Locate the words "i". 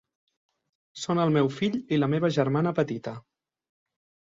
1.97-2.01